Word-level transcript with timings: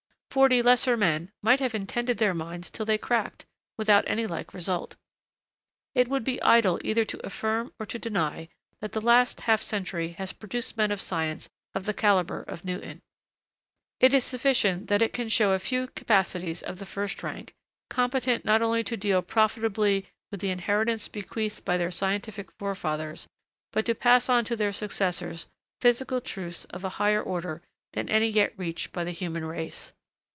Forty 0.31 0.61
lesser 0.61 0.95
men 0.95 1.29
might 1.41 1.59
have 1.59 1.75
intended 1.75 2.17
their 2.17 2.33
minds 2.33 2.69
till 2.71 2.85
they 2.85 2.97
cracked, 2.97 3.45
without 3.77 4.05
any 4.07 4.25
like 4.25 4.53
result. 4.53 4.95
It 5.93 6.07
would 6.07 6.23
be 6.23 6.41
idle 6.41 6.79
either 6.85 7.03
to 7.03 7.25
affirm 7.25 7.73
or 7.77 7.85
to 7.87 7.99
deny 7.99 8.47
that 8.79 8.93
the 8.93 9.01
last 9.01 9.41
half 9.41 9.61
century 9.61 10.13
has 10.13 10.31
produced 10.31 10.77
men 10.77 10.89
of 10.89 11.01
science 11.01 11.49
of 11.75 11.83
the 11.83 11.93
calibre 11.93 12.45
of 12.47 12.63
Newton. 12.63 13.01
It 13.99 14.13
is 14.13 14.23
sufficient 14.23 14.87
that 14.87 15.01
it 15.01 15.11
can 15.11 15.27
show 15.27 15.51
a 15.51 15.59
few 15.59 15.87
capacities 15.87 16.63
of 16.63 16.77
the 16.77 16.85
first 16.85 17.23
rank, 17.23 17.53
competent 17.89 18.45
not 18.45 18.61
only 18.61 18.85
to 18.85 18.95
deal 18.95 19.21
profitably 19.21 20.07
with 20.31 20.39
the 20.39 20.49
inheritance 20.51 21.09
bequeathed 21.09 21.65
by 21.65 21.75
their 21.75 21.91
scientific 21.91 22.51
forefathers, 22.53 23.27
but 23.73 23.85
to 23.85 23.93
pass 23.93 24.29
on 24.29 24.45
to 24.45 24.55
their 24.55 24.71
successors 24.71 25.49
physical 25.81 26.21
truths 26.21 26.63
of 26.69 26.85
a 26.85 26.89
higher 27.01 27.21
order 27.21 27.61
than 27.91 28.07
any 28.07 28.29
yet 28.29 28.57
reached 28.57 28.93
by 28.93 29.03
the 29.03 29.11
human 29.11 29.43
race. 29.43 29.91